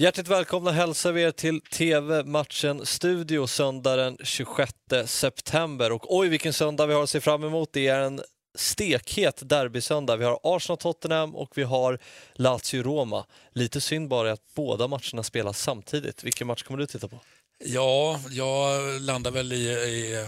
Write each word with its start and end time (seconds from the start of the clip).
Hjärtligt 0.00 0.28
välkomna 0.28 0.70
hälsar 0.72 1.12
vi 1.12 1.22
er 1.22 1.30
till 1.30 1.60
TV-matchen 1.60 2.86
Studio 2.86 3.46
söndag 3.46 3.96
den 3.96 4.16
26 4.22 4.72
september. 5.06 5.92
Och 5.92 6.16
oj 6.18 6.28
vilken 6.28 6.52
söndag 6.52 6.86
vi 6.86 6.94
har 6.94 7.02
att 7.02 7.10
se 7.10 7.20
fram 7.20 7.44
emot. 7.44 7.68
Det 7.72 7.86
är 7.86 8.00
en 8.00 8.20
stekhet 8.54 9.42
derbysöndag. 9.48 10.16
Vi 10.16 10.24
har 10.24 10.40
Arsenal-Tottenham 10.42 11.34
och 11.34 11.58
vi 11.58 11.62
har 11.62 11.98
Lazio-Roma. 12.34 13.24
Lite 13.52 13.80
synd 13.80 14.08
bara 14.08 14.32
att 14.32 14.54
båda 14.54 14.88
matcherna 14.88 15.22
spelas 15.22 15.62
samtidigt. 15.62 16.24
Vilken 16.24 16.46
match 16.46 16.62
kommer 16.62 16.78
du 16.78 16.86
titta 16.86 17.08
på? 17.08 17.20
Ja, 17.64 18.20
jag 18.30 19.00
landar 19.00 19.30
väl 19.30 19.52
i, 19.52 19.70
i 19.70 20.26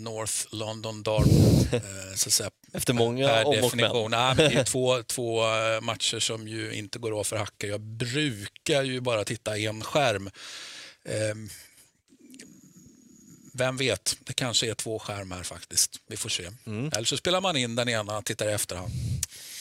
North 0.00 0.46
London 0.50 1.02
Derby. 1.02 1.30
Eh, 1.76 2.14
så 2.16 2.28
att 2.28 2.32
säga, 2.32 2.50
Efter 2.72 2.94
många 2.94 3.44
om 3.44 3.64
och. 3.64 4.10
Nej, 4.10 4.34
men 4.36 4.36
det 4.36 4.54
är 4.54 4.64
två, 4.72 5.02
två 5.02 5.44
eh, 5.44 5.80
matcher 5.80 6.18
som 6.18 6.48
ju 6.48 6.72
inte 6.72 6.98
går 6.98 7.20
av 7.20 7.24
för 7.24 7.36
hackor. 7.36 7.70
Jag 7.70 7.80
brukar 7.80 8.82
ju 8.82 9.00
bara 9.00 9.24
titta 9.24 9.58
en 9.58 9.82
skärm. 9.82 10.30
Ehm, 11.04 11.48
vem 13.52 13.76
vet, 13.76 14.16
det 14.24 14.32
kanske 14.32 14.70
är 14.70 14.74
två 14.74 14.98
skärmar 14.98 15.42
faktiskt. 15.42 16.00
Vi 16.06 16.16
får 16.16 16.28
se. 16.28 16.48
Mm. 16.66 16.90
Eller 16.94 17.04
så 17.04 17.16
spelar 17.16 17.40
man 17.40 17.56
in 17.56 17.76
den 17.76 17.88
ena 17.88 18.18
och 18.18 18.24
tittar 18.24 18.48
i 18.48 18.52
efterhand. 18.52 18.92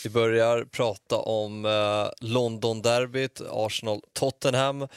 Vi 0.04 0.10
börjar 0.10 0.64
prata 0.64 1.16
om 1.16 1.66
eh, 1.66 2.28
London-derbyt, 2.28 3.42
Arsenal-Tottenham. 3.42 4.88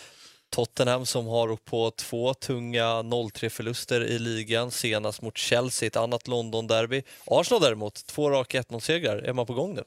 Tottenham 0.52 1.06
som 1.06 1.27
har 1.27 1.51
åkt 1.51 1.65
på 1.65 1.91
två 1.91 2.34
tunga 2.34 2.84
0-3 2.84 3.48
förluster 3.48 4.01
i 4.05 4.19
ligan, 4.19 4.70
senast 4.70 5.23
mot 5.23 5.38
Chelsea, 5.38 5.87
ett 5.87 5.97
annat 5.97 6.28
London-derby. 6.28 7.02
Arsenal 7.27 7.62
däremot, 7.62 8.06
två 8.06 8.30
raka 8.30 8.62
1-0-segrar. 8.62 9.16
Är 9.16 9.33
man 9.33 9.47
på 9.47 9.55
gång 9.55 9.75
nu? 9.75 9.84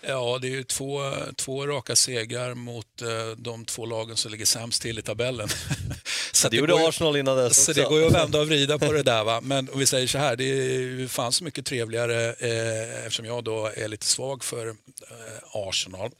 Ja, 0.00 0.38
det 0.40 0.46
är 0.46 0.50
ju 0.50 0.64
två, 0.64 1.00
två 1.36 1.66
raka 1.66 1.96
segrar 1.96 2.54
mot 2.54 3.02
eh, 3.02 3.08
de 3.36 3.64
två 3.64 3.86
lagen 3.86 4.16
som 4.16 4.30
ligger 4.30 4.46
sämst 4.46 4.82
till 4.82 4.98
i 4.98 5.02
tabellen. 5.02 5.48
så 6.32 6.48
det, 6.48 6.56
det 6.56 6.60
gjorde 6.60 6.72
ju, 6.72 6.88
Arsenal 6.88 7.16
innan 7.16 7.36
dess 7.36 7.50
också. 7.50 7.60
Så 7.62 7.72
det 7.72 7.88
går 7.88 8.00
ju 8.00 8.06
att 8.06 8.14
vända 8.14 8.40
och 8.40 8.46
vrida 8.46 8.78
på 8.78 8.92
det 8.92 9.02
där. 9.02 9.24
Va? 9.24 9.40
Men 9.40 9.68
om 9.68 9.78
vi 9.78 9.86
säger 9.86 10.06
så 10.06 10.18
här, 10.18 10.36
det 10.36 10.44
är 10.44 11.08
fan 11.08 11.32
så 11.32 11.44
mycket 11.44 11.66
trevligare 11.66 12.32
eh, 12.32 13.06
eftersom 13.06 13.26
jag 13.26 13.44
då 13.44 13.66
är 13.66 13.88
lite 13.88 14.06
svag 14.06 14.44
för 14.44 14.68
eh, 14.68 14.74
Arsenal 15.52 16.10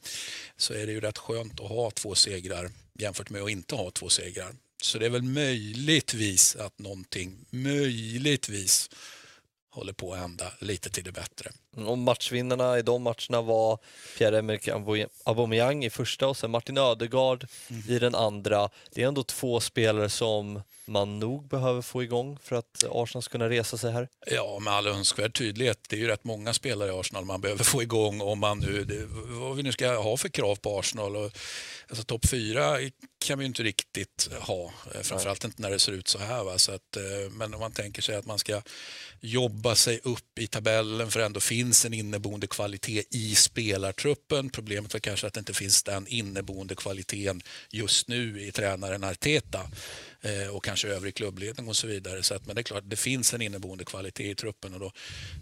så 0.56 0.74
är 0.74 0.86
det 0.86 0.92
ju 0.92 1.00
rätt 1.00 1.18
skönt 1.18 1.60
att 1.60 1.68
ha 1.68 1.90
två 1.90 2.14
segrar 2.14 2.70
jämfört 2.98 3.30
med 3.30 3.42
att 3.42 3.50
inte 3.50 3.74
ha 3.74 3.90
två 3.90 4.08
segrar. 4.08 4.54
Så 4.82 4.98
det 4.98 5.06
är 5.06 5.10
väl 5.10 5.22
möjligtvis 5.22 6.56
att 6.56 6.78
någonting, 6.78 7.46
möjligtvis 7.50 8.90
håller 9.70 9.92
på 9.92 10.12
att 10.12 10.18
hända 10.18 10.52
lite 10.58 10.90
till 10.90 11.04
det 11.04 11.12
bättre. 11.12 11.50
Och 11.76 11.98
matchvinnarna 11.98 12.78
i 12.78 12.82
de 12.82 13.02
matcherna 13.02 13.42
var 13.42 13.78
Pierre-Emerick 14.18 14.68
Aubameyang 15.24 15.84
i 15.84 15.90
första 15.90 16.28
och 16.28 16.36
sen 16.36 16.50
Martin 16.50 16.78
Ödegaard 16.78 17.46
mm. 17.70 17.82
i 17.88 17.98
den 17.98 18.14
andra. 18.14 18.70
Det 18.94 19.02
är 19.02 19.08
ändå 19.08 19.22
två 19.22 19.60
spelare 19.60 20.08
som 20.08 20.62
man 20.88 21.18
nog 21.18 21.48
behöver 21.48 21.82
få 21.82 22.02
igång 22.02 22.38
för 22.42 22.56
att 22.56 22.84
Arsenal 22.90 23.22
ska 23.22 23.32
kunna 23.32 23.48
resa 23.48 23.78
sig 23.78 23.92
här? 23.92 24.08
Ja, 24.26 24.58
med 24.58 24.72
all 24.72 24.86
önskvärd 24.86 25.34
tydlighet. 25.34 25.78
Det 25.88 25.96
är 25.96 26.00
ju 26.00 26.06
rätt 26.06 26.24
många 26.24 26.52
spelare 26.52 26.88
i 26.88 26.92
Arsenal 26.92 27.24
man 27.24 27.40
behöver 27.40 27.64
få 27.64 27.82
igång 27.82 28.20
om 28.20 28.38
man 28.38 28.58
nu, 28.58 28.84
det, 28.84 29.06
vad 29.28 29.56
vi 29.56 29.62
nu 29.62 29.72
ska 29.72 29.96
ha 29.96 30.16
för 30.16 30.28
krav 30.28 30.56
på 30.56 30.78
Arsenal. 30.78 31.16
Och, 31.16 31.30
alltså, 31.88 32.04
Topp 32.04 32.26
fyra 32.26 32.76
kan 33.24 33.38
vi 33.38 33.44
ju 33.44 33.46
inte 33.46 33.62
riktigt 33.62 34.28
ha, 34.40 34.72
eh, 34.94 35.00
framförallt 35.00 35.44
inte 35.44 35.62
när 35.62 35.70
det 35.70 35.78
ser 35.78 35.92
ut 35.92 36.08
så 36.08 36.18
här. 36.18 36.44
Va? 36.44 36.58
Så 36.58 36.72
att, 36.72 36.96
eh, 36.96 37.32
men 37.32 37.54
om 37.54 37.60
man 37.60 37.72
tänker 37.72 38.02
sig 38.02 38.16
att 38.16 38.26
man 38.26 38.38
ska 38.38 38.62
jobba 39.20 39.74
sig 39.74 40.00
upp 40.02 40.38
i 40.38 40.46
tabellen 40.46 41.10
för 41.10 41.20
ändå 41.20 41.40
finns 41.40 41.57
en 41.60 41.94
inneboende 41.94 42.46
kvalitet 42.46 43.04
i 43.10 43.34
spelartruppen. 43.34 44.50
Problemet 44.50 44.94
är 44.94 44.98
kanske 44.98 45.26
att 45.26 45.34
det 45.34 45.40
inte 45.40 45.54
finns 45.54 45.82
den 45.82 46.06
inneboende 46.06 46.74
kvaliteten 46.74 47.42
just 47.70 48.08
nu 48.08 48.42
i 48.42 48.52
tränaren 48.52 49.04
Arteta 49.04 49.70
eh, 50.20 50.48
och 50.48 50.64
kanske 50.64 50.88
övrig 50.88 51.14
klubbledning 51.14 51.68
och 51.68 51.76
så 51.76 51.86
vidare. 51.86 52.22
Så 52.22 52.34
att, 52.34 52.46
men 52.46 52.54
det 52.54 52.60
är 52.60 52.62
klart, 52.62 52.84
det 52.86 52.96
finns 52.96 53.34
en 53.34 53.42
inneboende 53.42 53.84
kvalitet 53.84 54.30
i 54.30 54.34
truppen 54.34 54.74
och 54.74 54.80
då, 54.80 54.92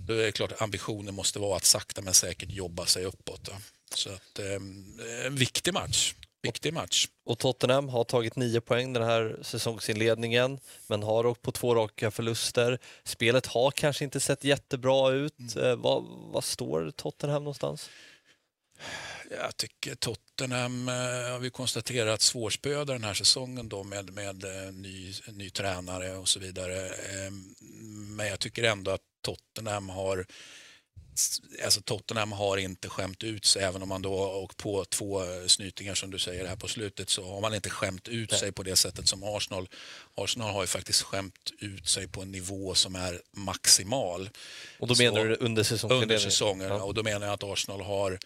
då 0.06 0.12
är 0.12 0.26
det 0.26 0.32
klart 0.32 0.52
att 0.52 0.62
ambitionen 0.62 1.14
måste 1.14 1.38
vara 1.38 1.56
att 1.56 1.64
sakta 1.64 2.02
men 2.02 2.14
säkert 2.14 2.50
jobba 2.50 2.86
sig 2.86 3.04
uppåt. 3.04 3.44
Då. 3.44 3.52
Så 3.94 4.10
att, 4.10 4.38
eh, 4.38 5.26
en 5.26 5.36
viktig 5.36 5.74
match. 5.74 6.14
Viktig 6.42 6.72
match. 6.72 7.08
Och 7.24 7.38
Tottenham 7.38 7.88
har 7.88 8.04
tagit 8.04 8.36
nio 8.36 8.60
poäng 8.60 8.92
den 8.92 9.02
här 9.02 9.38
säsongsinledningen 9.42 10.60
men 10.86 11.02
har 11.02 11.26
åkt 11.26 11.42
på 11.42 11.52
två 11.52 11.74
raka 11.74 12.10
förluster. 12.10 12.78
Spelet 13.04 13.46
har 13.46 13.70
kanske 13.70 14.04
inte 14.04 14.20
sett 14.20 14.44
jättebra 14.44 15.10
ut. 15.10 15.38
Mm. 15.38 15.64
Eh, 15.64 15.76
vad, 15.76 16.04
vad 16.32 16.44
står 16.44 16.90
Tottenham 16.90 17.44
någonstans? 17.44 17.90
Jag 19.30 19.56
tycker 19.56 19.94
Tottenham 19.94 20.88
eh, 20.88 20.94
har 21.32 21.38
vi 21.38 21.50
konstaterat 21.50 22.20
svårspöade 22.22 22.92
den 22.92 23.04
här 23.04 23.14
säsongen 23.14 23.68
då 23.68 23.84
med, 23.84 24.10
med 24.10 24.44
eh, 24.44 24.72
ny, 24.72 25.14
ny 25.28 25.50
tränare 25.50 26.16
och 26.16 26.28
så 26.28 26.40
vidare. 26.40 26.90
Men 28.16 28.26
jag 28.26 28.40
tycker 28.40 28.62
ändå 28.62 28.90
att 28.90 29.00
Tottenham 29.22 29.88
har 29.88 30.26
alltså 31.64 31.80
Tottenham 31.80 32.32
har 32.32 32.56
inte 32.56 32.88
skämt 32.88 33.24
ut 33.24 33.44
sig, 33.44 33.62
även 33.62 33.82
om 33.82 33.88
man 33.88 34.02
då 34.02 34.14
åkt 34.14 34.56
på 34.56 34.84
två 34.84 35.22
snytingar 35.46 35.94
som 35.94 36.10
du 36.10 36.18
säger 36.18 36.46
här 36.46 36.56
på 36.56 36.68
slutet, 36.68 37.10
så 37.10 37.24
har 37.24 37.40
man 37.40 37.54
inte 37.54 37.70
skämt 37.70 38.08
ut 38.08 38.32
sig 38.32 38.52
på 38.52 38.62
det 38.62 38.76
sättet 38.76 39.08
som 39.08 39.24
Arsenal. 39.24 39.68
Arsenal 40.14 40.52
har 40.52 40.62
ju 40.62 40.66
faktiskt 40.66 41.02
skämt 41.02 41.52
ut 41.58 41.88
sig 41.88 42.08
på 42.08 42.22
en 42.22 42.32
nivå 42.32 42.74
som 42.74 42.96
är 42.96 43.22
maximal. 43.32 44.30
Och 44.78 44.86
då 44.86 44.94
menar 44.98 45.20
så, 45.20 45.24
du 45.24 45.34
under 45.34 45.62
säsongen? 45.62 46.02
Under 46.02 46.18
säsongen, 46.18 46.68
ja. 46.68 46.82
och 46.82 46.94
då 46.94 47.02
menar 47.02 47.26
jag 47.26 47.34
att 47.34 47.44
Arsenal 47.44 47.80
har, 47.80 48.18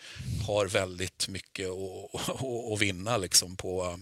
har 0.47 0.67
väldigt 0.67 1.29
mycket 1.29 1.69
att, 1.69 2.29
att 2.73 2.81
vinna 2.81 3.17
liksom 3.17 3.57
på 3.57 4.01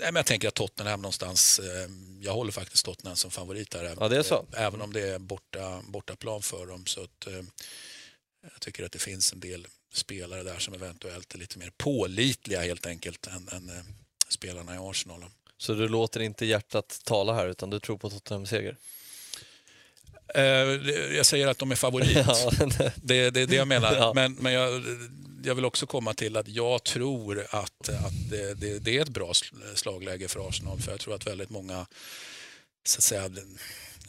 Nej, 0.00 0.12
men 0.12 0.16
jag 0.16 0.26
tänker 0.26 0.48
att 0.48 0.54
Tottenham 0.54 1.02
någonstans, 1.02 1.58
eh, 1.58 1.90
jag 2.20 2.32
håller 2.32 2.52
faktiskt 2.52 2.84
Tottenham 2.84 3.16
som 3.16 3.30
favorit 3.30 3.74
här. 3.74 3.96
Ja, 4.00 4.08
det 4.08 4.16
är 4.16 4.22
så. 4.22 4.34
Eh, 4.34 4.62
även 4.62 4.80
om 4.80 4.92
det 4.92 5.08
är 5.08 5.18
borta, 5.18 5.82
bortaplan 5.88 6.42
för 6.42 6.66
dem. 6.66 6.86
Så 6.86 7.02
att, 7.02 7.26
eh, 7.26 7.42
jag 8.52 8.60
tycker 8.60 8.84
att 8.84 8.92
det 8.92 8.98
finns 8.98 9.32
en 9.32 9.40
del 9.40 9.66
spelare 9.92 10.42
där 10.42 10.58
som 10.58 10.74
eventuellt 10.74 11.34
är 11.34 11.38
lite 11.38 11.58
mer 11.58 11.72
pålitliga 11.76 12.60
helt 12.60 12.86
enkelt 12.86 13.26
än, 13.26 13.48
än 13.52 13.70
spelarna 14.28 14.74
i 14.74 14.78
Arsenal. 14.78 15.24
Så 15.56 15.74
du 15.74 15.88
låter 15.88 16.20
inte 16.20 16.46
hjärtat 16.46 17.00
tala 17.04 17.34
här 17.34 17.48
utan 17.48 17.70
du 17.70 17.80
tror 17.80 17.98
på 17.98 18.10
Tottenhams 18.10 18.50
seger? 18.50 18.76
Jag 21.16 21.26
säger 21.26 21.46
att 21.46 21.58
de 21.58 21.70
är 21.70 21.76
favorit. 21.76 22.16
ja, 22.26 22.50
det, 22.96 23.14
är 23.14 23.30
det 23.30 23.56
jag 23.56 23.68
menar. 23.68 23.94
Ja. 23.96 24.12
Men, 24.14 24.34
men 24.34 24.52
jag, 24.52 24.82
jag 25.42 25.54
vill 25.54 25.64
också 25.64 25.86
komma 25.86 26.14
till 26.14 26.36
att 26.36 26.48
jag 26.48 26.84
tror 26.84 27.46
att, 27.50 27.88
att 27.88 28.30
det, 28.30 28.54
det, 28.54 28.78
det, 28.78 28.98
är 28.98 29.02
ett 29.02 29.08
bra 29.08 29.32
slagläge 29.74 30.28
för 30.28 30.48
Arsenal. 30.48 30.80
För 30.80 30.90
jag 30.90 31.00
tror 31.00 31.14
att 31.14 31.26
väldigt 31.26 31.50
många, 31.50 31.86
så 32.84 32.98
att 32.98 33.04
säga, 33.04 33.30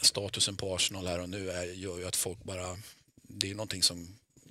statusen 0.01 0.55
på 0.55 0.75
Arsenal 0.75 1.07
här 1.07 1.19
och 1.19 1.29
nu 1.29 1.51
är, 1.51 1.65
gör 1.65 1.97
ju 1.97 2.07
att 2.07 2.15
folk 2.15 2.43
bara, 2.43 2.77
det 3.21 3.51
är 3.51 3.55
någonting 3.55 3.83
som 3.83 4.07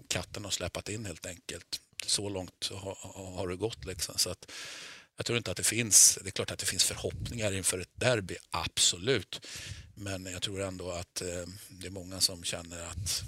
katten 0.09 0.45
har 0.45 0.51
släpat 0.51 0.89
in 0.89 1.07
helt 1.07 1.27
enkelt. 1.27 1.81
Så 2.07 2.29
långt 2.29 2.71
har, 2.75 2.97
har 3.37 3.49
det 3.49 3.57
gått 3.57 3.85
liksom. 3.85 4.19
Så 4.19 4.31
att, 4.31 4.51
jag 5.17 5.27
tror 5.27 5.39
inte 5.39 5.51
att 5.51 5.57
det 5.57 5.65
finns, 5.65 6.19
det 6.23 6.29
är 6.29 6.31
klart 6.31 6.51
att 6.51 6.59
det 6.59 6.67
finns 6.67 6.85
förhoppningar 6.85 7.53
inför 7.53 7.79
ett 7.79 7.93
derby, 7.95 8.37
absolut. 8.51 9.47
Men 9.95 10.27
jag 10.27 10.43
tror 10.43 10.61
ändå 10.61 10.91
att 10.91 11.21
eh, 11.21 11.47
det 11.69 11.87
är 11.87 11.91
många 11.91 12.21
som 12.21 12.45
känner 12.45 12.83
att 12.83 13.23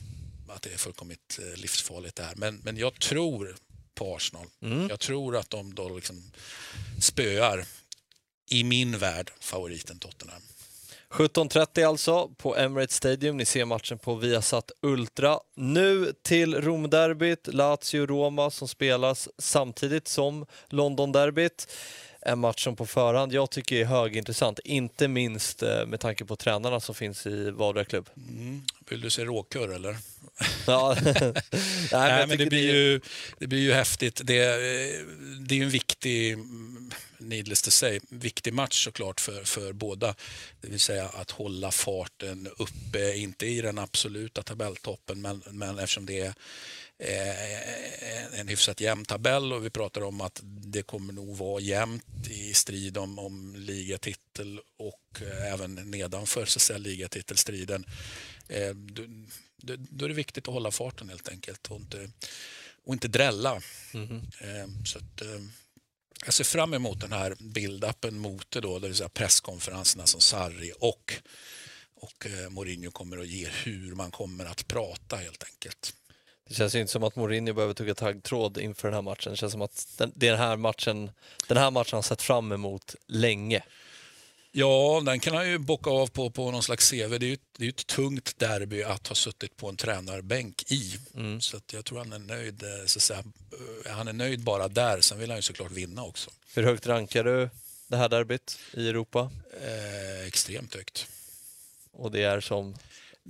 att 0.55 0.63
det 0.63 0.73
är 0.73 0.79
fullkomligt 0.79 1.39
eh, 1.39 1.61
livsfarligt 1.61 2.17
där. 2.17 2.33
Men, 2.37 2.61
men 2.65 2.77
jag 2.77 3.01
tror 3.01 3.57
på 3.95 4.17
Arsenal. 4.17 4.47
Mm. 4.63 4.89
Jag 4.89 5.01
tror 5.01 5.37
att 5.37 5.51
de 5.51 5.75
då 5.75 5.89
liksom 5.89 6.33
spöar, 7.01 7.65
i 8.51 8.65
min 8.65 8.99
värld, 8.99 9.33
favoriten 9.41 9.99
Tottenham. 9.99 10.43
17.30 11.11 11.87
alltså 11.87 12.29
på 12.29 12.57
Emirates 12.57 12.97
Stadium. 12.97 13.37
Ni 13.37 13.45
ser 13.45 13.65
matchen 13.65 13.99
på 13.99 14.15
Viasat 14.15 14.71
Ultra. 14.83 15.39
Nu 15.57 16.13
till 16.23 16.55
Romderbyt, 16.55 17.47
Lazio-Roma 17.47 18.51
som 18.51 18.69
spelas 18.69 19.29
samtidigt 19.39 20.09
som 20.09 20.47
London-derbyt 20.69 21.69
en 22.23 22.39
match 22.39 22.65
som 22.65 22.77
på 22.77 22.87
förhand 22.87 23.33
jag 23.33 23.51
tycker 23.51 23.77
är 23.77 23.85
högintressant, 23.85 24.59
inte 24.65 25.09
minst 25.09 25.63
eh, 25.63 25.87
med 25.87 26.01
tanke 26.01 26.25
på 26.25 26.37
tränarna 26.37 26.81
som 26.81 26.95
finns 26.95 27.27
i 27.27 27.51
vardera 27.51 27.85
klubb. 27.85 28.11
Mm. 28.17 28.63
Vill 28.89 29.01
du 29.01 29.11
se 29.11 29.25
råkurr 29.25 29.75
eller? 29.75 29.97
Ja. 30.67 30.97
Nej, 31.03 31.35
Nej, 31.93 32.27
men 32.27 32.39
det, 32.39 32.47
blir 32.47 32.75
ju, 32.75 33.01
det 33.39 33.47
blir 33.47 33.59
ju 33.59 33.73
häftigt. 33.73 34.21
Det, 34.25 34.37
det 35.41 35.55
är 35.55 35.57
ju 35.57 35.65
en 35.65 35.71
viktig, 35.71 36.39
needless 37.19 37.63
to 37.63 37.71
say, 37.71 38.01
viktig 38.09 38.55
match 38.55 38.85
såklart 38.85 39.21
för, 39.21 39.45
för 39.45 39.73
båda. 39.73 40.15
Det 40.61 40.69
vill 40.69 40.81
säga 40.81 41.09
att 41.09 41.31
hålla 41.31 41.71
farten 41.71 42.49
uppe, 42.57 43.17
inte 43.17 43.47
i 43.47 43.61
den 43.61 43.79
absoluta 43.79 44.43
tabelltoppen, 44.43 45.23
men, 45.23 45.43
men 45.51 45.79
eftersom 45.79 46.07
det 46.07 46.21
är 46.21 46.27
Eh, 46.27 46.33
en 48.33 48.49
hyfsat 48.49 48.81
jämn 48.81 49.05
tabell 49.05 49.53
och 49.53 49.65
vi 49.65 49.71
pratar 49.71 50.01
om 50.01 50.21
att 50.21 50.41
det 50.45 50.83
kommer 50.83 51.13
nog 51.13 51.37
vara 51.37 51.61
jämnt 51.61 52.29
i 52.31 52.55
strid 52.55 52.99
om, 52.99 53.19
om 53.19 53.55
ligatitel 53.57 54.61
och 54.77 55.23
eh, 55.23 55.53
även 55.53 55.75
nedanför 55.75 56.47
så 56.47 56.61
säga, 56.61 56.79
ligatitelstriden. 56.79 57.85
Eh, 58.49 58.75
då, 58.75 59.77
då, 59.79 60.05
är 60.05 60.09
det 60.09 60.15
viktigt 60.15 60.49
att 60.49 60.55
hålla 60.55 60.71
farten 60.71 61.09
helt 61.09 61.29
enkelt 61.29 61.71
och 61.71 61.77
inte, 61.77 62.11
och 62.85 62.93
inte 62.93 63.09
drälla. 63.09 63.61
Mm. 63.95 64.27
Så 64.87 64.99
att, 64.99 65.23
jag 66.25 66.35
ser 66.35 66.45
fram 66.45 66.75
emot 66.75 67.01
den 67.01 67.13
här 67.13 67.35
build-upen 67.41 68.19
mot 68.19 68.51
det, 68.51 68.61
då, 68.61 68.79
det 68.79 68.89
vill 68.89 68.97
säga 68.97 69.09
presskonferenserna 69.09 70.07
som 70.07 70.21
Sarri 70.21 70.73
och, 70.81 71.13
och 71.95 72.27
eh, 72.27 72.51
Mourinho 72.51 72.91
kommer 72.91 73.19
att 73.19 73.29
ge 73.29 73.49
hur 73.49 73.95
man 73.95 74.11
kommer 74.11 74.45
att 74.45 74.69
prata 74.69 75.17
helt 75.17 75.45
enkelt. 75.45 75.95
Det 76.51 76.57
känns 76.57 76.75
ju 76.75 76.81
inte 76.81 76.93
som 76.93 77.03
att 77.03 77.17
Mourinho 77.17 77.55
behöver 77.55 77.75
tugga 77.75 77.95
taggtråd 77.95 78.59
inför 78.59 78.89
den 78.89 78.95
här 78.95 79.03
matchen. 79.03 79.33
Det 79.33 79.37
känns 79.37 79.53
som 79.53 79.63
att 79.63 79.89
den, 79.97 80.13
den, 80.15 80.39
här 80.39 80.57
matchen, 80.57 81.11
den 81.49 81.57
här 81.57 81.71
matchen 81.71 81.97
har 81.97 82.03
sett 82.03 82.23
fram 82.23 82.53
emot 82.53 82.95
länge. 83.07 83.63
Ja, 84.53 85.03
den 85.07 85.21
kan 85.21 85.35
han 85.35 85.49
ju 85.49 85.59
bocka 85.59 85.91
av 85.91 86.07
på, 86.07 86.31
på 86.31 86.51
någon 86.51 86.63
slags 86.63 86.91
CV. 86.91 87.19
Det 87.19 87.27
är 87.27 87.31
ju 87.31 87.37
det 87.59 87.65
är 87.65 87.69
ett 87.69 87.87
tungt 87.87 88.39
derby 88.39 88.83
att 88.83 89.07
ha 89.07 89.15
suttit 89.15 89.57
på 89.57 89.69
en 89.69 89.77
tränarbänk 89.77 90.73
i. 90.73 90.99
Mm. 91.15 91.41
Så 91.41 91.61
jag 91.73 91.85
tror 91.85 91.99
han 91.99 92.13
är 92.13 92.19
nöjd. 92.19 92.63
Eh, 92.63 92.87
så 92.87 93.01
säga, 93.01 93.25
eh, 93.87 93.93
han 93.93 94.09
är 94.09 94.13
nöjd 94.13 94.41
bara 94.41 94.69
där. 94.69 95.01
Sen 95.01 95.19
vill 95.19 95.31
han 95.31 95.39
ju 95.39 95.43
såklart 95.43 95.71
vinna 95.71 96.05
också. 96.05 96.31
Hur 96.55 96.63
högt 96.63 96.87
rankar 96.87 97.25
du 97.25 97.51
det 97.87 97.97
här 97.97 98.09
derbyt 98.09 98.59
i 98.75 98.89
Europa? 98.89 99.31
Eh, 99.63 100.27
extremt 100.27 100.75
högt. 100.75 101.07
Och 101.93 102.11
det 102.11 102.23
är 102.23 102.41
som? 102.41 102.75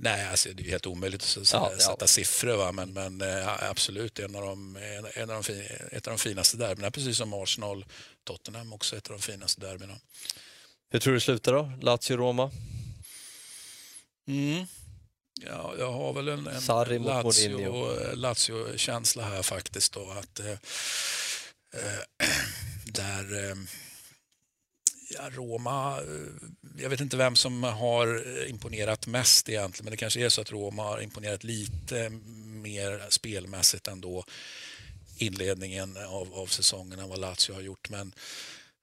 Nej, 0.03 0.27
alltså, 0.27 0.49
det 0.53 0.63
är 0.63 0.69
helt 0.69 0.87
omöjligt 0.87 1.21
att 1.21 1.47
sätta 1.47 1.71
ja. 1.99 2.07
siffror. 2.07 2.55
Va? 2.55 2.71
Men, 2.71 2.93
men 2.93 3.21
äh, 3.21 3.63
absolut 3.69 4.19
en 4.19 4.35
av 4.35 4.41
de, 4.41 4.75
en, 5.15 5.29
av 5.29 5.43
de 5.43 5.63
ett 5.91 6.07
av 6.07 6.13
de 6.13 6.17
finaste 6.17 6.57
derbyna. 6.57 6.91
Precis 6.91 7.17
som 7.17 7.33
Arsenal-Tottenham 7.33 8.73
också 8.73 8.97
ett 8.97 9.07
av 9.07 9.17
de 9.17 9.21
finaste 9.21 9.61
derbyna. 9.61 9.93
Hur 10.89 10.99
tror 10.99 11.13
du 11.13 11.17
det 11.17 11.21
slutar 11.21 11.53
då? 11.53 11.71
Lazio-Roma? 11.81 12.51
Mm. 14.27 14.65
Ja, 15.45 15.73
jag 15.79 15.91
har 15.91 16.13
väl 16.13 16.27
en, 16.27 16.47
en 16.47 17.03
Lazio, 17.03 18.15
Lazio-känsla 18.15 19.23
här 19.23 19.41
faktiskt. 19.41 19.93
Då, 19.93 20.11
att, 20.11 20.39
eh, 20.39 20.51
eh 20.51 22.27
där 22.85 23.49
eh, 23.49 23.55
Roma, 25.31 25.97
eh, 25.97 26.49
jag 26.77 26.89
vet 26.89 27.01
inte 27.01 27.17
vem 27.17 27.35
som 27.35 27.63
har 27.63 28.23
eh, 28.41 28.49
imponerat 28.49 29.07
mest 29.07 29.49
egentligen, 29.49 29.85
men 29.85 29.91
det 29.91 29.97
kanske 29.97 30.25
är 30.25 30.29
så 30.29 30.41
att 30.41 30.51
Roma 30.51 30.83
har 30.83 31.01
imponerat 31.01 31.43
lite 31.43 32.09
mer 32.45 33.05
spelmässigt 33.09 33.87
ändå 33.87 34.25
inledningen 35.17 35.97
av, 35.97 36.33
av 36.33 36.47
säsongen 36.47 36.99
än 36.99 37.09
vad 37.09 37.19
Lazio 37.19 37.53
har 37.53 37.61
gjort. 37.61 37.89
Men 37.89 38.13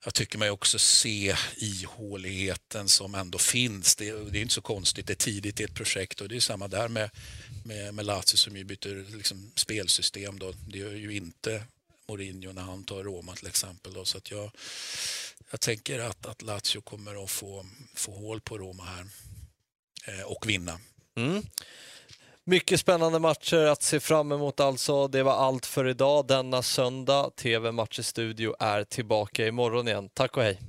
jag 0.03 0.13
tycker 0.13 0.37
mig 0.37 0.49
också 0.49 0.79
se 0.79 1.35
ihåligheten 1.57 2.87
som 2.87 3.15
ändå 3.15 3.37
finns. 3.37 3.95
Det, 3.95 4.11
det, 4.11 4.39
är 4.39 4.41
inte 4.41 4.53
så 4.53 4.61
konstigt, 4.61 5.07
det 5.07 5.13
är 5.13 5.15
tidigt 5.15 5.59
i 5.59 5.63
ett 5.63 5.75
projekt 5.75 6.21
och 6.21 6.29
det 6.29 6.35
är 6.35 6.39
samma 6.39 6.67
där 6.67 6.87
med, 6.87 7.09
med, 7.65 7.93
med 7.93 8.05
Lazio 8.05 8.37
som 8.37 8.57
ju 8.57 8.63
byter 8.63 9.17
liksom 9.17 9.51
spelsystem. 9.55 10.39
Då. 10.39 10.53
Det 10.67 10.77
gör 10.77 10.91
ju 10.91 11.15
inte 11.15 11.63
Mourinho 12.07 12.53
när 12.53 12.61
han 12.61 12.83
tar 12.83 13.03
Roma 13.03 13.35
till 13.35 13.47
exempel. 13.47 13.93
Då. 13.93 14.05
Så 14.05 14.17
att 14.17 14.31
jag, 14.31 14.51
jag 15.51 15.61
tänker 15.61 15.99
att, 15.99 16.25
att 16.25 16.41
Lazio 16.41 16.81
kommer 16.83 17.23
att 17.23 17.29
få, 17.31 17.65
få 17.95 18.11
hål 18.11 18.41
på 18.41 18.57
Roma 18.57 18.83
här 18.83 19.05
eh, 20.07 20.25
och 20.25 20.49
vinna. 20.49 20.79
Mm. 21.15 21.43
Mycket 22.43 22.79
spännande 22.79 23.19
matcher 23.19 23.57
att 23.57 23.83
se 23.83 23.99
fram 23.99 24.31
emot 24.31 24.59
alltså. 24.59 25.07
Det 25.07 25.23
var 25.23 25.33
allt 25.33 25.65
för 25.65 25.87
idag 25.87 26.27
denna 26.27 26.61
söndag. 26.61 27.31
TV 27.35 27.71
Matcher 27.71 28.01
Studio 28.01 28.55
är 28.59 28.83
tillbaka 28.83 29.47
imorgon 29.47 29.87
igen. 29.87 30.09
Tack 30.13 30.37
och 30.37 30.43
hej! 30.43 30.59